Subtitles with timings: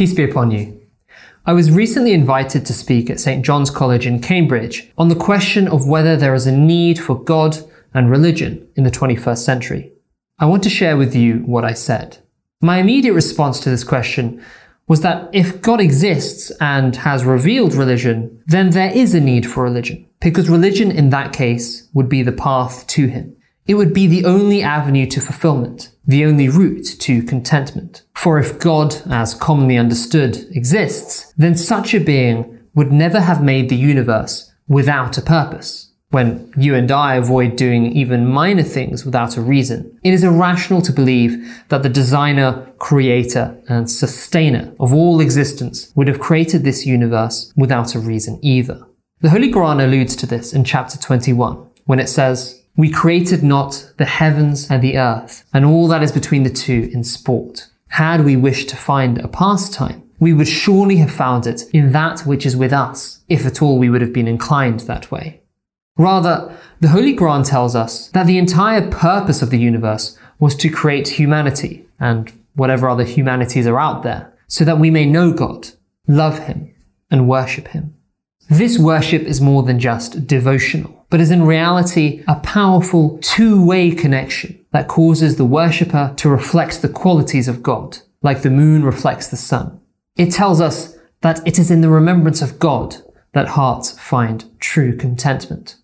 [0.00, 0.80] Peace be upon you.
[1.44, 3.44] I was recently invited to speak at St.
[3.44, 7.58] John's College in Cambridge on the question of whether there is a need for God
[7.92, 9.92] and religion in the 21st century.
[10.38, 12.16] I want to share with you what I said.
[12.62, 14.42] My immediate response to this question
[14.88, 19.62] was that if God exists and has revealed religion, then there is a need for
[19.62, 23.36] religion, because religion in that case would be the path to Him.
[23.70, 28.02] It would be the only avenue to fulfillment, the only route to contentment.
[28.16, 33.68] For if God, as commonly understood, exists, then such a being would never have made
[33.68, 39.36] the universe without a purpose when you and I avoid doing even minor things without
[39.36, 39.96] a reason.
[40.02, 46.08] It is irrational to believe that the designer, creator, and sustainer of all existence would
[46.08, 48.84] have created this universe without a reason either.
[49.20, 53.92] The Holy Quran alludes to this in chapter 21 when it says, We created not
[53.98, 57.68] the heavens and the earth and all that is between the two in sport.
[57.88, 62.20] Had we wished to find a pastime, we would surely have found it in that
[62.20, 65.42] which is with us, if at all we would have been inclined that way.
[65.98, 70.70] Rather, the Holy Quran tells us that the entire purpose of the universe was to
[70.70, 75.68] create humanity and whatever other humanities are out there, so that we may know God,
[76.08, 76.74] love Him,
[77.10, 77.94] and worship Him.
[78.50, 84.58] This worship is more than just devotional, but is in reality a powerful two-way connection
[84.72, 89.36] that causes the worshipper to reflect the qualities of God, like the moon reflects the
[89.36, 89.80] sun.
[90.16, 92.96] It tells us that it is in the remembrance of God
[93.34, 95.76] that hearts find true contentment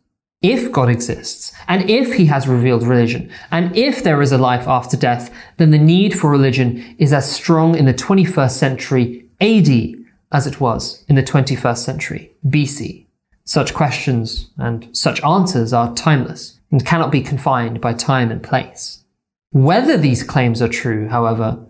[0.43, 4.69] if God exists, and if he has revealed religion, and if there is a life
[4.69, 9.96] after death, then the need for religion is as strong in the 21st century AD
[10.33, 13.07] as it was in the 21st century BC.
[13.45, 19.05] Such questions and such answers are timeless and cannot be confined by time and place.
[19.53, 21.65] Whether these claims are true, however,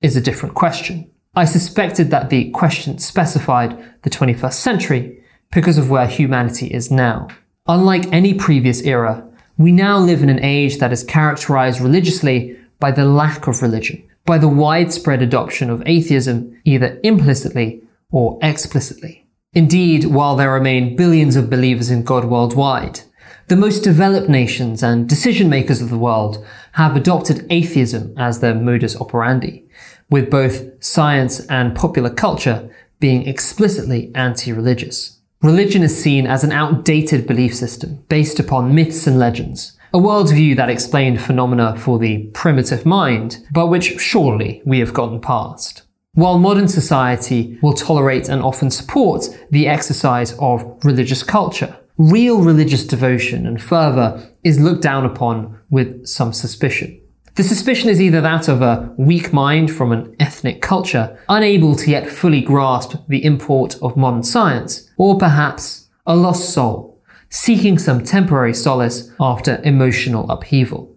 [0.00, 1.10] is a different question.
[1.34, 7.28] I suspected that the question specified the 21st century because of where humanity is now.
[7.68, 9.26] Unlike any previous era,
[9.56, 14.02] we now live in an age that is characterized religiously by the lack of religion,
[14.26, 17.80] by the widespread adoption of atheism either implicitly
[18.12, 19.26] or explicitly.
[19.54, 23.00] Indeed, while there remain billions of believers in God worldwide,
[23.48, 28.54] the most developed nations and decision makers of the world have adopted atheism as their
[28.54, 29.66] modus operandi,
[30.08, 35.18] with both science and popular culture being explicitly anti-religious.
[35.42, 40.56] Religion is seen as an outdated belief system based upon myths and legends, a worldview
[40.56, 45.82] that explained phenomena for the primitive mind, but which surely we have gotten past.
[46.14, 52.86] While modern society will tolerate and often support the exercise of religious culture, real religious
[52.86, 57.00] devotion and fervor is looked down upon with some suspicion.
[57.36, 61.90] The suspicion is either that of a weak mind from an ethnic culture, unable to
[61.90, 67.00] yet fully grasp the import of modern science, or perhaps a lost soul,
[67.30, 70.94] seeking some temporary solace after emotional upheaval.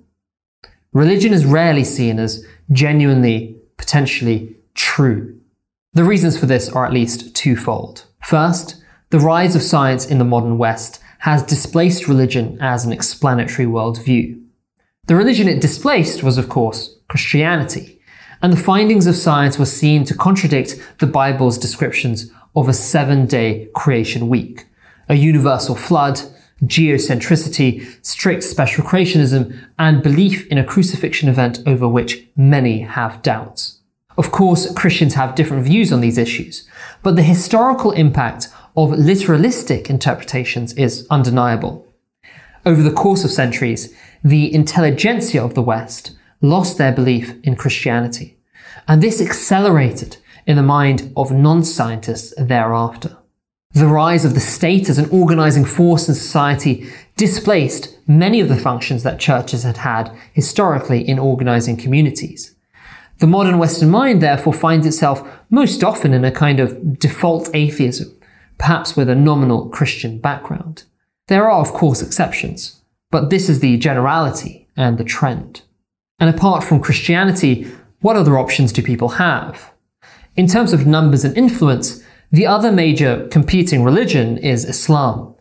[0.92, 5.40] Religion is rarely seen as genuinely, potentially true.
[5.94, 8.06] The reasons for this are at least twofold.
[8.24, 13.68] First, the rise of science in the modern West has displaced religion as an explanatory
[13.68, 14.42] worldview.
[15.08, 18.02] The religion it displaced was, of course, Christianity,
[18.42, 23.26] and the findings of science were seen to contradict the Bible's descriptions of a seven
[23.26, 24.66] day creation week,
[25.08, 26.20] a universal flood,
[26.64, 33.75] geocentricity, strict special creationism, and belief in a crucifixion event over which many have doubts.
[34.18, 36.68] Of course, Christians have different views on these issues,
[37.04, 41.86] but the historical impact of literalistic interpretations is undeniable.
[42.66, 43.94] Over the course of centuries,
[44.24, 48.38] the intelligentsia of the West lost their belief in Christianity.
[48.88, 53.18] And this accelerated in the mind of non-scientists thereafter.
[53.74, 56.88] The rise of the state as an organizing force in society
[57.18, 62.55] displaced many of the functions that churches had had historically in organizing communities.
[63.20, 68.14] The modern Western mind therefore finds itself most often in a kind of default atheism,
[68.58, 70.84] perhaps with a nominal Christian background.
[71.28, 72.82] There are of course exceptions.
[73.12, 75.62] But this is the generality and the trend.
[76.20, 77.72] And apart from Christianity,
[78.02, 79.72] what other options do people have?
[80.36, 85.34] In terms of numbers and influence, the other major competing religion is Islam.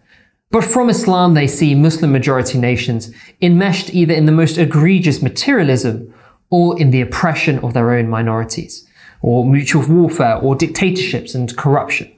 [0.53, 3.13] But from Islam, they see Muslim majority nations
[3.43, 6.14] enmeshed either in the most egregious materialism
[6.51, 8.87] or in the oppression of their own minorities,
[9.23, 12.11] or mutual warfare, or dictatorships and corruption.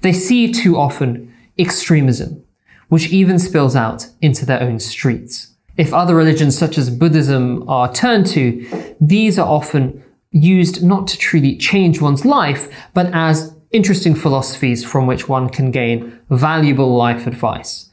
[0.00, 2.42] They see too often extremism,
[2.88, 5.48] which even spills out into their own streets.
[5.76, 10.02] If other religions such as Buddhism are turned to, these are often
[10.32, 15.70] used not to truly change one's life, but as interesting philosophies from which one can
[15.70, 17.89] gain valuable life advice,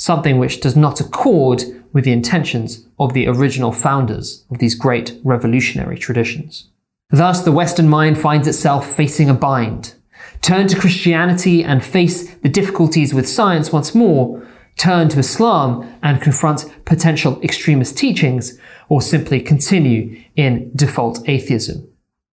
[0.00, 1.62] something which does not accord
[1.92, 6.70] with the intentions of the original founders of these great revolutionary traditions.
[7.10, 9.94] Thus, the Western mind finds itself facing a bind.
[10.40, 14.42] Turn to Christianity and face the difficulties with science once more,
[14.78, 18.58] turn to Islam and confront potential extremist teachings,
[18.88, 21.86] or simply continue in default atheism.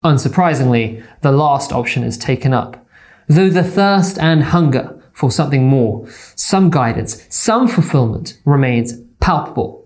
[0.06, 2.88] Unsurprisingly, the last option is taken up.
[3.28, 9.84] Though the thirst and hunger for something more, some guidance, some fulfillment remains palpable.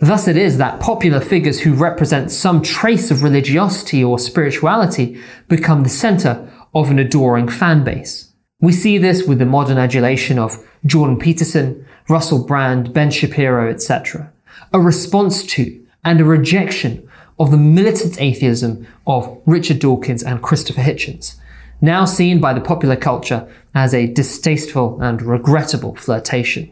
[0.00, 5.84] Thus it is that popular figures who represent some trace of religiosity or spirituality become
[5.84, 8.32] the center of an adoring fan base.
[8.60, 14.32] We see this with the modern adulation of Jordan Peterson, Russell Brand, Ben Shapiro, etc.
[14.72, 20.80] A response to and a rejection of the militant atheism of Richard Dawkins and Christopher
[20.80, 21.36] Hitchens,
[21.80, 26.70] now seen by the popular culture as a distasteful and regrettable flirtation.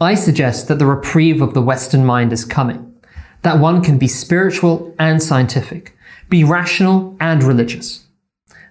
[0.00, 2.94] I suggest that the reprieve of the Western mind is coming,
[3.42, 5.96] that one can be spiritual and scientific,
[6.28, 8.04] be rational and religious.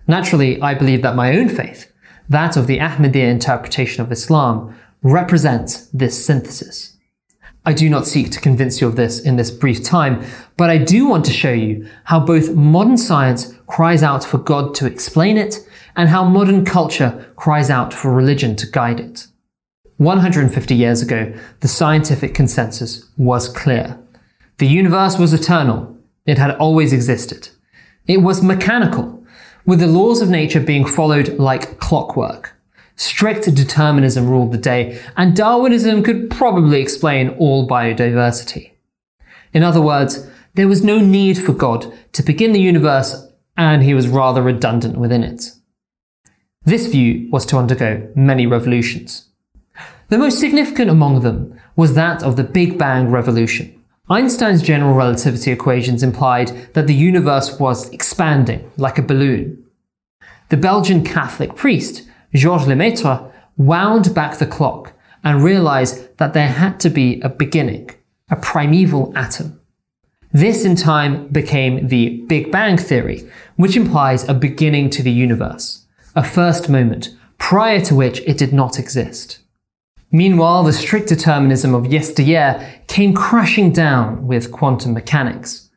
[0.08, 1.92] Naturally, I believe that my own faith,
[2.28, 6.98] that of the Ahmadiyya interpretation of Islam, represents this synthesis.
[7.66, 10.26] I do not seek to convince you of this in this brief time,
[10.58, 14.76] but I do want to show you how both modern science cries out for God
[14.76, 15.60] to explain it
[15.96, 19.28] and how modern culture cries out for religion to guide it.
[19.98, 24.00] 150 years ago, the scientific consensus was clear.
[24.58, 25.98] The universe was eternal.
[26.26, 27.50] It had always existed.
[28.08, 29.24] It was mechanical,
[29.66, 32.54] with the laws of nature being followed like clockwork.
[32.96, 38.72] Strict determinism ruled the day, and Darwinism could probably explain all biodiversity.
[39.54, 43.28] In other words, there was no need for God to begin the universe,
[43.58, 45.52] and he was rather redundant within it.
[46.66, 49.30] This view was to undergo many revolutions.
[50.10, 53.84] The most significant among them was that of the Big Bang revolution.
[54.10, 59.64] Einstein's general relativity equations implied that the universe was expanding like a balloon.
[60.50, 62.04] The Belgian Catholic priest
[62.34, 67.90] Georges Lemaitre wound back the clock and realized that there had to be a beginning,
[68.30, 69.60] a primeval atom.
[70.34, 75.86] This in time became the Big Bang theory, which implies a beginning to the universe,
[76.16, 79.42] a first moment, prior to which it did not exist.
[80.12, 85.70] Meanwhile, the strict determinism of yesteryear came crashing down with quantum mechanics.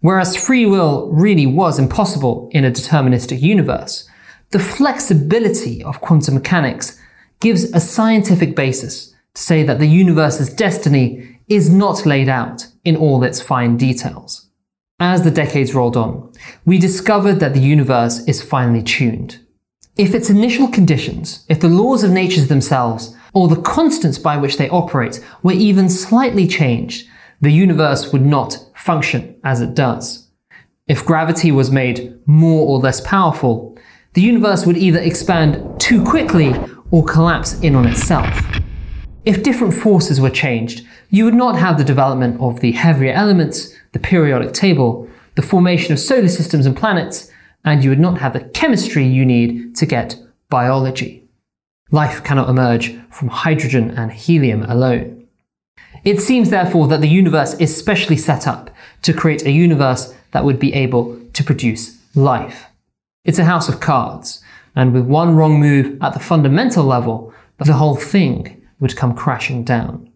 [0.00, 4.08] Whereas free will really was impossible in a deterministic universe,
[4.50, 7.00] the flexibility of quantum mechanics
[7.40, 12.96] gives a scientific basis to say that the universe's destiny is not laid out in
[12.96, 14.48] all its fine details.
[15.00, 16.32] As the decades rolled on,
[16.64, 19.38] we discovered that the universe is finely tuned.
[19.96, 24.56] If its initial conditions, if the laws of nature themselves, or the constants by which
[24.56, 27.08] they operate were even slightly changed,
[27.40, 30.28] the universe would not function as it does.
[30.88, 33.76] If gravity was made more or less powerful,
[34.14, 36.54] the universe would either expand too quickly
[36.90, 38.26] or collapse in on itself.
[39.24, 43.74] If different forces were changed, you would not have the development of the heavier elements,
[43.92, 47.30] the periodic table, the formation of solar systems and planets,
[47.64, 50.16] and you would not have the chemistry you need to get
[50.48, 51.24] biology.
[51.90, 55.26] Life cannot emerge from hydrogen and helium alone.
[56.04, 58.70] It seems therefore that the universe is specially set up
[59.02, 62.66] to create a universe that would be able to produce life.
[63.24, 64.42] It's a house of cards,
[64.76, 69.64] and with one wrong move at the fundamental level, the whole thing would come crashing
[69.64, 70.10] down.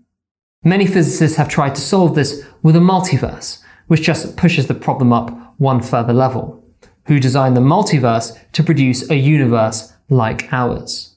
[0.64, 5.12] Many physicists have tried to solve this with a multiverse, which just pushes the problem
[5.12, 6.64] up one further level.
[7.06, 11.16] Who designed the multiverse to produce a universe like ours?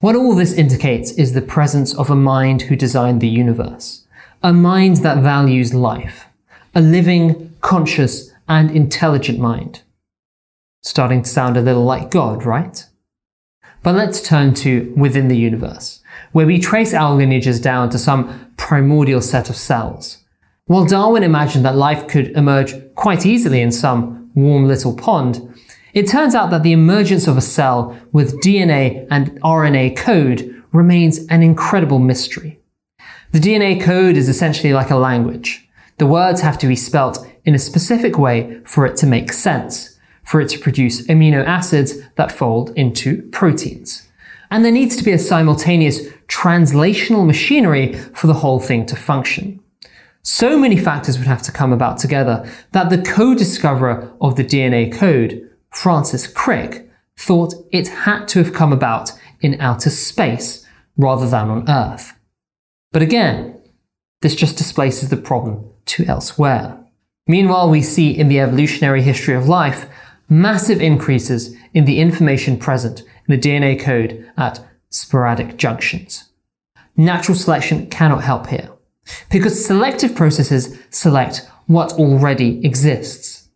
[0.00, 4.06] What all this indicates is the presence of a mind who designed the universe.
[4.42, 6.26] A mind that values life.
[6.74, 9.80] A living, conscious, and intelligent mind.
[10.82, 12.84] Starting to sound a little like God, right?
[13.82, 16.02] But let's turn to within the universe,
[16.34, 20.18] where we trace our lineages down to some primordial set of cells.
[20.66, 25.54] While Darwin imagined that life could emerge quite easily in some warm little pond,
[25.92, 31.24] it turns out that the emergence of a cell with DNA and RNA code remains
[31.28, 32.58] an incredible mystery.
[33.30, 35.68] The DNA code is essentially like a language.
[35.98, 40.00] The words have to be spelt in a specific way for it to make sense,
[40.24, 44.08] for it to produce amino acids that fold into proteins.
[44.50, 49.60] And there needs to be a simultaneous translational machinery for the whole thing to function.
[50.22, 54.92] So many factors would have to come about together that the co-discoverer of the DNA
[54.92, 61.50] code, Francis Crick, thought it had to have come about in outer space rather than
[61.50, 62.12] on Earth.
[62.92, 63.60] But again,
[64.22, 66.78] this just displaces the problem to elsewhere.
[67.26, 69.86] Meanwhile, we see in the evolutionary history of life
[70.28, 76.30] massive increases in the information present in the DNA code at sporadic junctions.
[76.96, 78.70] Natural selection cannot help here,
[79.30, 83.48] because selective processes select what already exists.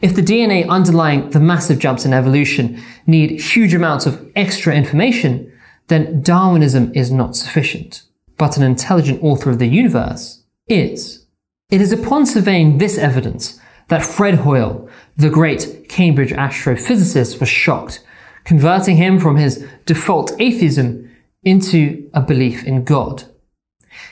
[0.00, 5.52] If the DNA underlying the massive jumps in evolution need huge amounts of extra information,
[5.88, 8.02] then Darwinism is not sufficient.
[8.36, 11.26] But an intelligent author of the universe is.
[11.70, 18.04] It is upon surveying this evidence that Fred Hoyle, the great Cambridge astrophysicist, was shocked,
[18.48, 21.06] converting him from his default atheism
[21.42, 23.24] into a belief in God.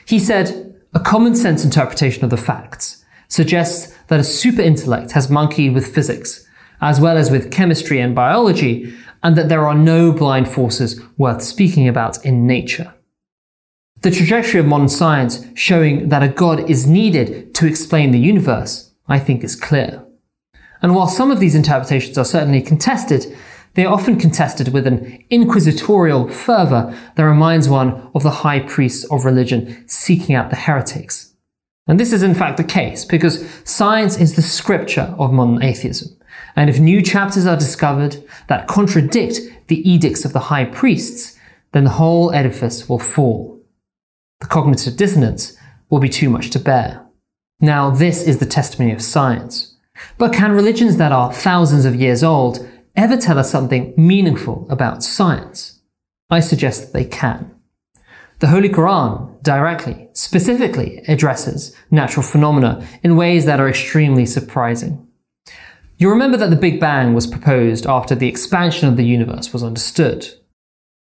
[0.05, 5.31] He said, a common sense interpretation of the facts suggests that a super intellect has
[5.31, 6.47] monkeyed with physics,
[6.83, 11.41] as well as with chemistry and biology, and that there are no blind forces worth
[11.41, 12.93] speaking about in nature.
[14.03, 18.93] The trajectory of modern science showing that a God is needed to explain the universe,
[19.09, 20.05] I think is clear.
[20.83, 23.35] And while some of these interpretations are certainly contested,
[23.77, 29.05] they are often contested with an inquisitorial fervour that reminds one of the high priests
[29.11, 31.35] of religion seeking out the heretics.
[31.87, 36.17] And this is in fact the case because science is the scripture of modern atheism.
[36.57, 41.39] And if new chapters are discovered that contradict the edicts of the high priests,
[41.73, 43.61] then the whole edifice will fall.
[44.41, 45.57] The cognitive dissonance
[45.91, 47.07] will be too much to bear.
[47.61, 49.75] Now, this is the testimony of science.
[50.19, 52.67] But can religions that are thousands of years old
[52.97, 55.81] ever tell us something meaningful about science?
[56.31, 57.53] I suggest that they can.
[58.39, 65.07] The Holy Quran directly, specifically addresses natural phenomena in ways that are extremely surprising.
[65.99, 69.63] You remember that the Big Bang was proposed after the expansion of the universe was
[69.63, 70.27] understood.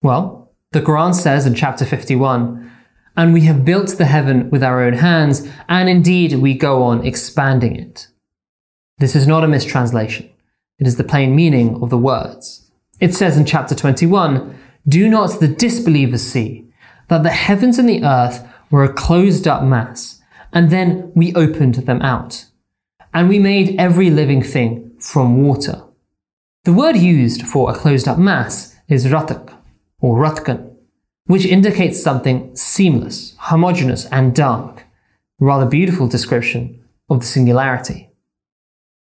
[0.04, 2.72] Well, the Quran says in chapter 51,
[3.16, 7.04] and we have built the heaven with our own hands, and indeed we go on
[7.04, 8.08] expanding it.
[9.00, 10.30] This is not a mistranslation.
[10.80, 12.70] It is the plain meaning of the words.
[13.00, 14.58] It says in chapter 21,
[14.88, 16.68] Do not the disbelievers see
[17.08, 20.22] that the heavens and the earth were a closed up mass,
[20.54, 22.46] and then we opened them out.
[23.14, 25.82] And we made every living thing from water.
[26.66, 29.54] The word used for a closed up mass is ratak,
[30.00, 30.76] or ratkan,
[31.26, 34.84] which indicates something seamless, homogeneous, and dark.
[35.40, 38.07] Rather beautiful description of the singularity.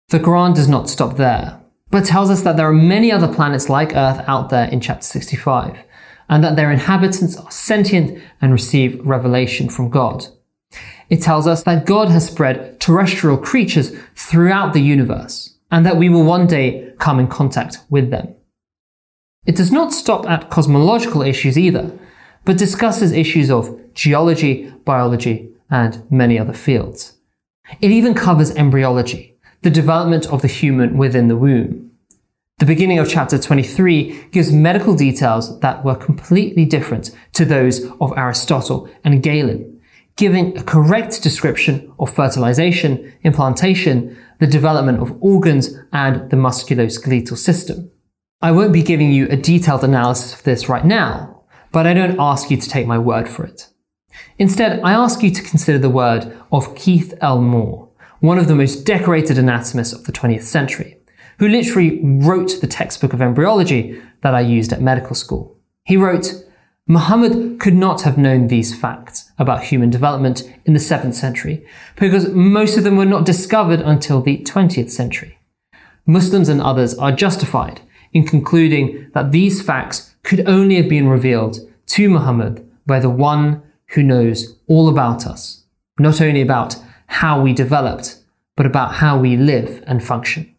[0.09, 1.61] The Quran does not stop there,
[1.91, 5.05] but tells us that there are many other planets like Earth out there in chapter
[5.05, 5.77] 65,
[6.27, 10.25] and that their inhabitants are sentient and receive revelation from God.
[11.11, 16.09] It tells us that God has spread terrestrial creatures throughout the universe, and that we
[16.09, 18.33] will one day come in contact with them.
[19.45, 21.91] It does not stop at cosmological issues either,
[22.45, 27.13] but discusses issues of geology, biology, and many other fields.
[27.79, 29.28] It even covers embryology,
[29.61, 31.91] the development of the human within the womb.
[32.59, 38.13] The beginning of chapter 23 gives medical details that were completely different to those of
[38.17, 39.81] Aristotle and Galen,
[40.17, 47.91] giving a correct description of fertilization, implantation, the development of organs, and the musculoskeletal system.
[48.41, 52.19] I won't be giving you a detailed analysis of this right now, but I don't
[52.19, 53.69] ask you to take my word for it.
[54.37, 57.41] Instead, I ask you to consider the word of Keith L.
[57.41, 57.88] Moore,
[58.19, 60.97] one of the most decorated anatomists of the 20th century
[61.39, 65.57] who literally wrote the textbook of embryology that I used at medical school.
[65.85, 66.33] He wrote,
[66.85, 72.29] Muhammad could not have known these facts about human development in the 7th century because
[72.29, 75.37] most of them were not discovered until the 20th century.
[76.05, 81.59] Muslims and others are justified in concluding that these facts could only have been revealed
[81.85, 85.63] to Muhammad by the one who knows all about us,
[85.99, 86.75] not only about
[87.09, 88.19] how we developed,
[88.55, 90.55] but about how we live and function.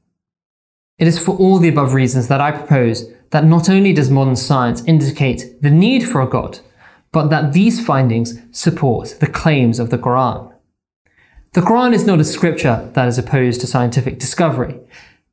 [0.99, 4.37] It is for all the above reasons that I propose that not only does modern
[4.37, 6.59] science indicate the need for a God,
[7.13, 10.53] but that these findings support the claims of the Quran.
[11.53, 14.79] The Quran is not a scripture that is opposed to scientific discovery.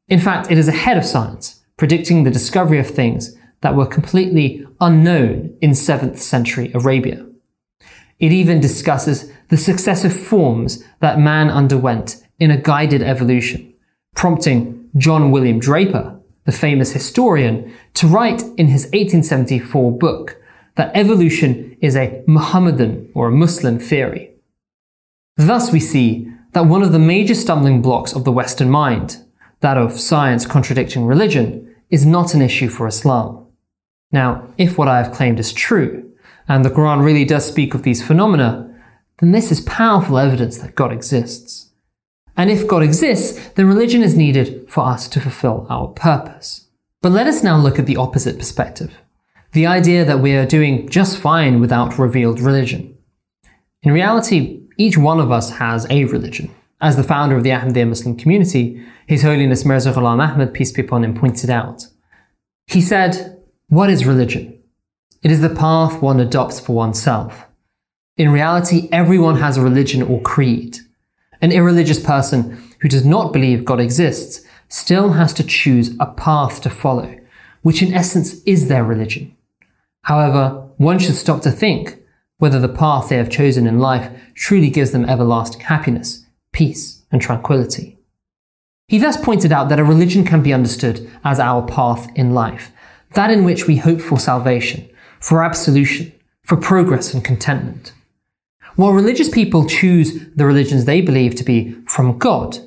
[0.07, 4.65] In fact, it is ahead of science, predicting the discovery of things that were completely
[4.79, 7.25] unknown in 7th century Arabia.
[8.19, 13.73] It even discusses the successive forms that man underwent in a guided evolution,
[14.15, 20.37] prompting John William Draper, the famous historian, to write in his 1874 book
[20.75, 24.31] that evolution is a Muhammadan or a Muslim theory.
[25.35, 29.23] Thus, we see that one of the major stumbling blocks of the Western mind,
[29.59, 33.45] that of science contradicting religion, is not an issue for Islam.
[34.11, 36.11] Now, if what I have claimed is true,
[36.47, 38.66] and the Quran really does speak of these phenomena,
[39.19, 41.71] then this is powerful evidence that God exists.
[42.35, 46.67] And if God exists, then religion is needed for us to fulfill our purpose.
[47.01, 48.91] But let us now look at the opposite perspective
[49.53, 52.95] the idea that we are doing just fine without revealed religion.
[53.81, 56.53] In reality, each one of us has a religion.
[56.79, 60.83] As the founder of the Ahmadiyya Muslim community, His Holiness Mirza Ghulam Ahmad, peace be
[60.83, 61.87] upon him, pointed out.
[62.67, 64.61] He said, What is religion?
[65.23, 67.46] It is the path one adopts for oneself.
[68.17, 70.79] In reality, everyone has a religion or creed.
[71.39, 76.61] An irreligious person who does not believe God exists still has to choose a path
[76.61, 77.15] to follow,
[77.61, 79.35] which in essence is their religion.
[80.01, 81.99] However, one should stop to think
[82.39, 87.21] whether the path they have chosen in life truly gives them everlasting happiness, peace, and
[87.21, 87.99] tranquility.
[88.87, 92.71] He thus pointed out that a religion can be understood as our path in life,
[93.13, 97.93] that in which we hope for salvation, for absolution, for progress and contentment.
[98.77, 102.59] While religious people choose the religions they believe to be from God,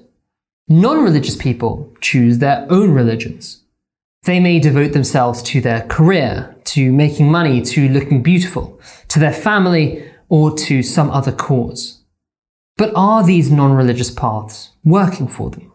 [0.68, 3.62] non religious people choose their own religions.
[4.24, 9.32] They may devote themselves to their career, to making money, to looking beautiful, to their
[9.32, 12.00] family, or to some other cause.
[12.76, 15.70] But are these non religious paths working for them?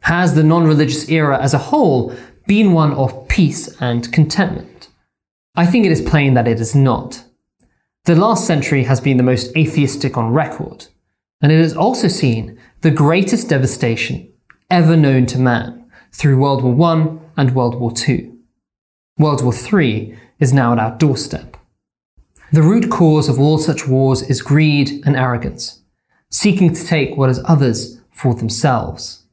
[0.00, 2.14] Has the non religious era as a whole
[2.46, 4.88] been one of peace and contentment?
[5.56, 7.24] I think it is plain that it is not.
[8.04, 10.88] The last century has been the most atheistic on record,
[11.40, 14.28] and it has also seen the greatest devastation
[14.68, 18.32] ever known to man through World War I and World War II.
[19.18, 21.56] World War III is now at our doorstep.
[22.50, 25.82] The root cause of all such wars is greed and arrogance,
[26.28, 29.26] seeking to take what is others for themselves,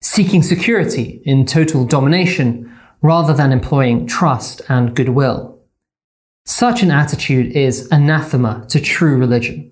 [0.00, 5.51] seeking security in total domination rather than employing trust and goodwill.
[6.44, 9.70] Such an attitude is anathema to true religion.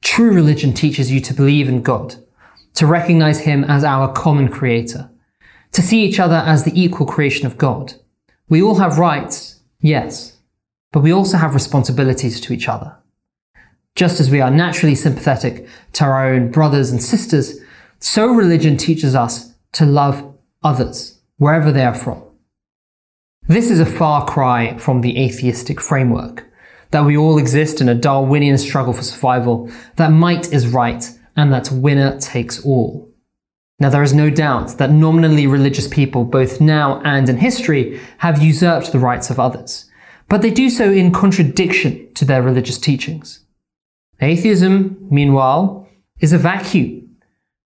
[0.00, 2.14] True religion teaches you to believe in God,
[2.74, 5.10] to recognize Him as our common creator,
[5.72, 7.94] to see each other as the equal creation of God.
[8.48, 10.38] We all have rights, yes,
[10.90, 12.96] but we also have responsibilities to each other.
[13.94, 17.60] Just as we are naturally sympathetic to our own brothers and sisters,
[17.98, 22.22] so religion teaches us to love others, wherever they are from.
[23.46, 26.46] This is a far cry from the atheistic framework
[26.92, 31.04] that we all exist in a Darwinian struggle for survival, that might is right,
[31.36, 33.12] and that winner takes all.
[33.78, 38.42] Now, there is no doubt that nominally religious people, both now and in history, have
[38.42, 39.90] usurped the rights of others,
[40.30, 43.40] but they do so in contradiction to their religious teachings.
[44.22, 45.86] Atheism, meanwhile,
[46.20, 47.16] is a vacuum.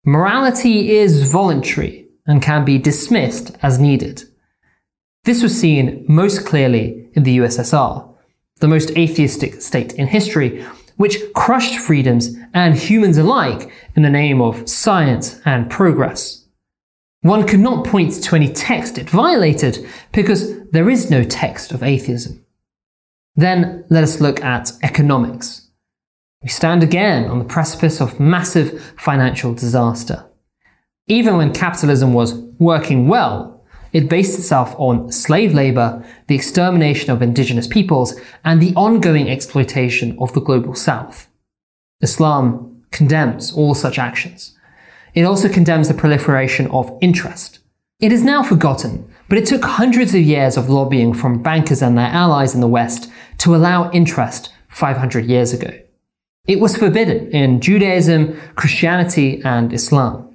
[0.04, 4.24] Morality is voluntary and can be dismissed as needed.
[5.28, 8.08] This was seen most clearly in the USSR,
[8.60, 10.64] the most atheistic state in history,
[10.96, 16.46] which crushed freedoms and humans alike in the name of science and progress.
[17.20, 21.82] One could not point to any text it violated because there is no text of
[21.82, 22.42] atheism.
[23.36, 25.68] Then let us look at economics.
[26.42, 30.24] We stand again on the precipice of massive financial disaster.
[31.06, 33.57] Even when capitalism was working well,
[33.92, 40.16] it based itself on slave labor, the extermination of indigenous peoples, and the ongoing exploitation
[40.20, 41.28] of the global south.
[42.00, 44.56] Islam condemns all such actions.
[45.14, 47.58] It also condemns the proliferation of interest.
[48.00, 51.98] It is now forgotten, but it took hundreds of years of lobbying from bankers and
[51.98, 55.76] their allies in the West to allow interest 500 years ago.
[56.46, 60.27] It was forbidden in Judaism, Christianity, and Islam.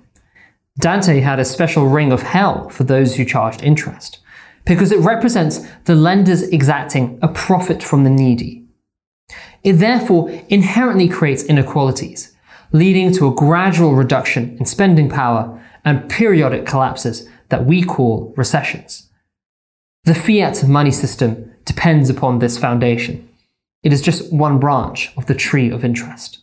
[0.80, 4.20] Dante had a special ring of hell for those who charged interest,
[4.66, 8.66] because it represents the lenders exacting a profit from the needy.
[9.64, 12.36] It therefore inherently creates inequalities,
[12.72, 19.10] leading to a gradual reduction in spending power and periodic collapses that we call recessions.
[20.06, 23.30] The fiat money system depends upon this foundation.
[23.84, 26.43] It is just one branch of the tree of interest.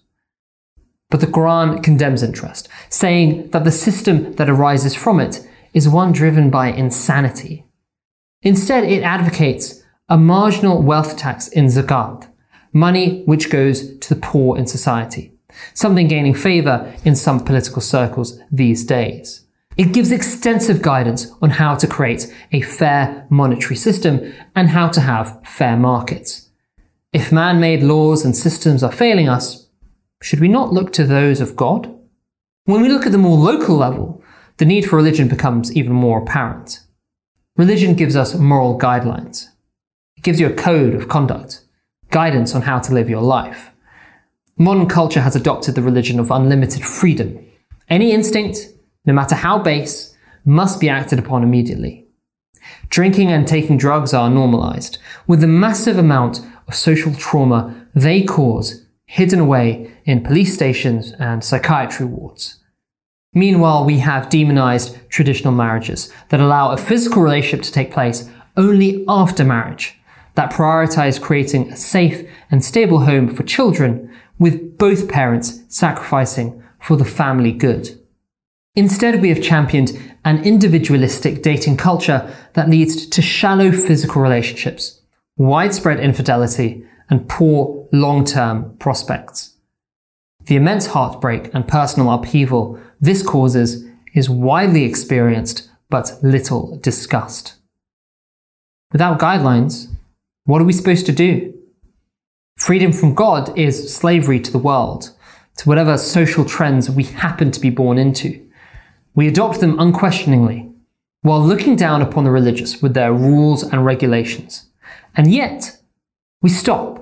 [1.10, 6.12] But the Quran condemns interest, saying that the system that arises from it is one
[6.12, 7.64] driven by insanity.
[8.42, 12.28] Instead, it advocates a marginal wealth tax in zakat,
[12.72, 15.32] money which goes to the poor in society,
[15.74, 19.46] something gaining favor in some political circles these days.
[19.76, 25.00] It gives extensive guidance on how to create a fair monetary system and how to
[25.00, 26.50] have fair markets.
[27.12, 29.66] If man made laws and systems are failing us,
[30.22, 31.94] should we not look to those of God?
[32.64, 34.22] When we look at the more local level,
[34.58, 36.80] the need for religion becomes even more apparent.
[37.56, 39.48] Religion gives us moral guidelines.
[40.16, 41.62] It gives you a code of conduct,
[42.10, 43.70] guidance on how to live your life.
[44.58, 47.38] Modern culture has adopted the religion of unlimited freedom.
[47.88, 48.68] Any instinct,
[49.06, 52.06] no matter how base, must be acted upon immediately.
[52.90, 58.84] Drinking and taking drugs are normalized, with the massive amount of social trauma they cause
[59.10, 62.60] hidden away in police stations and psychiatry wards.
[63.34, 69.04] Meanwhile, we have demonized traditional marriages that allow a physical relationship to take place only
[69.08, 69.96] after marriage,
[70.36, 76.96] that prioritize creating a safe and stable home for children, with both parents sacrificing for
[76.96, 77.98] the family good.
[78.76, 79.90] Instead, we have championed
[80.24, 85.00] an individualistic dating culture that leads to shallow physical relationships,
[85.36, 89.56] widespread infidelity, and poor long term prospects.
[90.46, 97.56] The immense heartbreak and personal upheaval this causes is widely experienced but little discussed.
[98.92, 99.88] Without guidelines,
[100.44, 101.54] what are we supposed to do?
[102.56, 105.10] Freedom from God is slavery to the world,
[105.56, 108.46] to whatever social trends we happen to be born into.
[109.14, 110.68] We adopt them unquestioningly,
[111.22, 114.66] while looking down upon the religious with their rules and regulations.
[115.16, 115.78] And yet,
[116.42, 116.99] we stop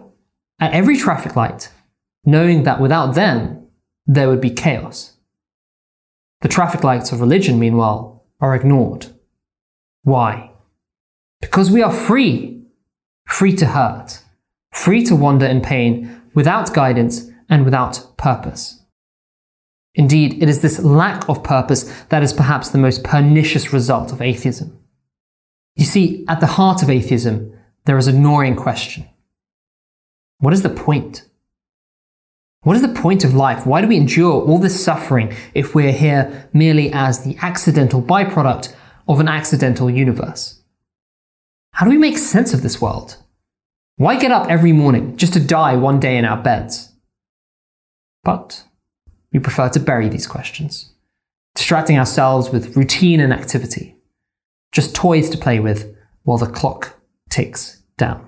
[0.61, 1.71] at every traffic light,
[2.25, 3.67] knowing that without them,
[4.07, 5.15] there would be chaos.
[6.41, 9.07] The traffic lights of religion, meanwhile, are ignored.
[10.03, 10.51] Why?
[11.41, 12.63] Because we are free,
[13.27, 14.21] free to hurt,
[14.73, 18.83] free to wander in pain without guidance and without purpose.
[19.95, 24.23] Indeed, it is this lack of purpose that is perhaps the most pernicious result of
[24.23, 24.79] atheism.
[25.75, 27.53] You see, at the heart of atheism,
[27.85, 29.09] there is a gnawing question.
[30.41, 31.25] What is the point?
[32.63, 33.67] What is the point of life?
[33.67, 38.75] Why do we endure all this suffering if we're here merely as the accidental byproduct
[39.09, 40.61] of an accidental universe?
[41.73, 43.17] How do we make sense of this world?
[43.97, 46.93] Why get up every morning just to die one day in our beds?
[48.23, 48.65] But
[49.33, 50.93] we prefer to bury these questions,
[51.55, 53.97] distracting ourselves with routine and activity,
[54.73, 56.99] just toys to play with while the clock
[57.29, 58.28] ticks down.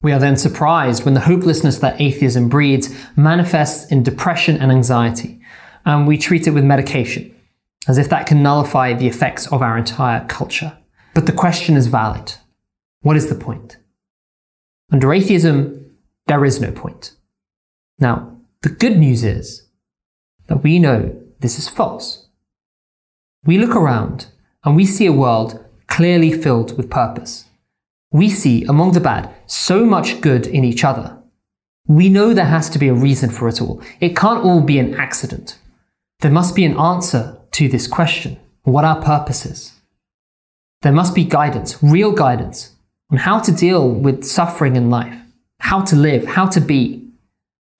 [0.00, 5.40] We are then surprised when the hopelessness that atheism breeds manifests in depression and anxiety,
[5.84, 7.34] and we treat it with medication,
[7.88, 10.78] as if that can nullify the effects of our entire culture.
[11.14, 12.34] But the question is valid.
[13.00, 13.76] What is the point?
[14.92, 15.90] Under atheism,
[16.26, 17.14] there is no point.
[17.98, 19.66] Now, the good news is
[20.46, 22.28] that we know this is false.
[23.44, 24.26] We look around
[24.64, 27.46] and we see a world clearly filled with purpose.
[28.10, 31.16] We see among the bad so much good in each other.
[31.86, 33.82] We know there has to be a reason for it all.
[34.00, 35.58] It can't all be an accident.
[36.20, 39.72] There must be an answer to this question what our purpose is.
[40.82, 42.76] There must be guidance, real guidance,
[43.10, 45.16] on how to deal with suffering in life,
[45.60, 47.08] how to live, how to be.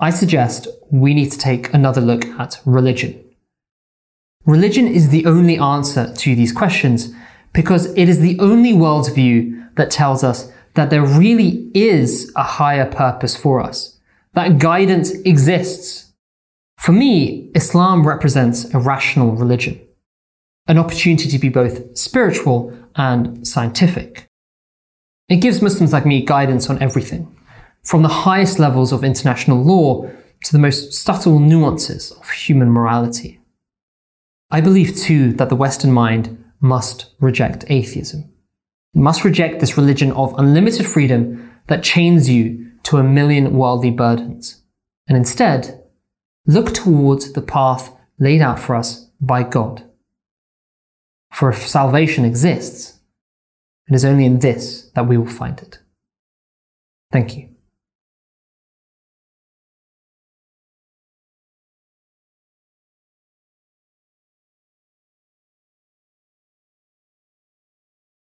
[0.01, 3.23] I suggest we need to take another look at religion.
[4.47, 7.13] Religion is the only answer to these questions
[7.53, 12.85] because it is the only worldview that tells us that there really is a higher
[12.85, 13.99] purpose for us,
[14.35, 16.13] that guidance exists.
[16.79, 19.81] For me, Islam represents a rational religion,
[20.67, 24.27] an opportunity to be both spiritual and scientific.
[25.29, 27.35] It gives Muslims like me guidance on everything,
[27.83, 30.09] from the highest levels of international law
[30.45, 33.41] to the most subtle nuances of human morality.
[34.51, 38.33] I believe too that the Western mind must reject atheism
[38.99, 44.63] must reject this religion of unlimited freedom that chains you to a million worldly burdens,
[45.07, 45.83] and instead
[46.47, 49.85] look towards the path laid out for us by God.
[51.33, 52.99] For if salvation exists,
[53.89, 55.79] it is only in this that we will find it.
[57.13, 57.48] Thank you.